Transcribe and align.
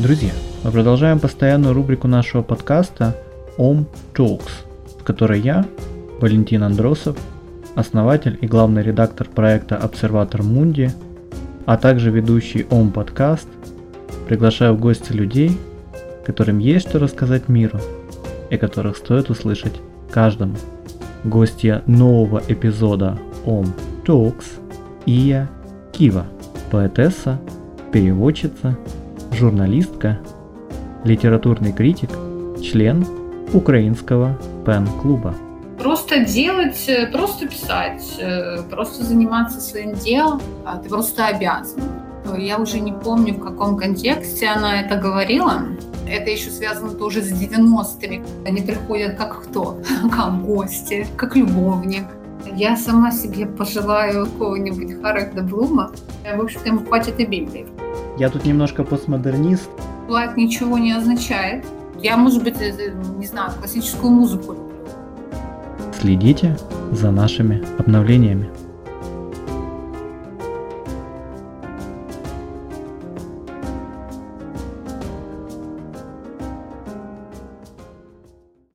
Друзья, 0.00 0.32
мы 0.64 0.70
продолжаем 0.70 1.18
постоянную 1.18 1.74
рубрику 1.74 2.08
нашего 2.08 2.40
подкаста 2.40 3.14
Om 3.58 3.84
Talks, 4.14 4.64
в 4.98 5.04
которой 5.04 5.42
я, 5.42 5.66
Валентин 6.22 6.62
Андросов, 6.62 7.18
основатель 7.74 8.38
и 8.40 8.46
главный 8.46 8.82
редактор 8.82 9.28
проекта 9.28 9.76
Обсерватор 9.76 10.42
Мунди, 10.42 10.90
а 11.66 11.76
также 11.76 12.10
ведущий 12.10 12.62
Om 12.62 12.92
подкаст, 12.92 13.46
приглашаю 14.26 14.72
в 14.72 14.80
гости 14.80 15.12
людей, 15.12 15.58
которым 16.24 16.60
есть 16.60 16.88
что 16.88 16.98
рассказать 16.98 17.50
миру 17.50 17.78
и 18.48 18.56
которых 18.56 18.96
стоит 18.96 19.28
услышать 19.28 19.74
каждому. 20.10 20.56
Гостья 21.24 21.82
нового 21.84 22.42
эпизода 22.48 23.18
Om 23.44 23.68
Talks 24.06 24.46
Ия 25.04 25.50
Кива, 25.92 26.24
поэтесса, 26.70 27.38
переводчица, 27.92 28.78
журналистка, 29.40 30.18
литературный 31.04 31.72
критик, 31.72 32.10
член 32.62 33.06
украинского 33.54 34.38
пен-клуба. 34.66 35.34
Просто 35.78 36.26
делать, 36.26 36.84
э, 36.88 37.10
просто 37.10 37.48
писать, 37.48 38.18
э, 38.18 38.62
просто 38.68 39.02
заниматься 39.02 39.58
своим 39.60 39.94
делом, 39.94 40.42
а 40.66 40.76
ты 40.76 40.90
просто 40.90 41.26
обязан. 41.26 41.80
Я 42.36 42.58
уже 42.58 42.80
не 42.80 42.92
помню, 42.92 43.32
в 43.32 43.40
каком 43.40 43.78
контексте 43.78 44.46
она 44.48 44.82
это 44.82 44.96
говорила. 44.96 45.62
Это 46.06 46.30
еще 46.30 46.50
связано 46.50 46.90
тоже 46.90 47.22
с 47.22 47.32
90-ми. 47.32 48.22
Они 48.44 48.60
приходят 48.60 49.16
как 49.16 49.42
кто? 49.44 49.78
Как 50.14 50.42
гости, 50.44 51.06
как 51.16 51.34
любовник. 51.34 52.04
Я 52.56 52.76
сама 52.76 53.10
себе 53.10 53.46
пожелаю 53.46 54.26
какого-нибудь 54.26 55.00
Харальда 55.00 55.42
Блума. 55.42 55.92
В 56.36 56.40
общем-то, 56.40 56.68
ему 56.68 56.84
хватит 56.84 57.20
и 57.20 57.24
Библии. 57.24 57.66
Я 58.20 58.28
тут 58.28 58.44
немножко 58.44 58.84
постмодернист. 58.84 59.70
Лайк 60.06 60.36
ничего 60.36 60.76
не 60.76 60.92
означает. 60.92 61.64
Я, 62.02 62.18
может 62.18 62.44
быть, 62.44 62.60
э, 62.60 62.92
не 63.16 63.24
знаю, 63.24 63.52
классическую 63.58 64.12
музыку 64.12 64.52
люблю. 64.52 64.86
Следите 65.98 66.58
за 66.92 67.12
нашими 67.12 67.64
обновлениями. 67.78 68.50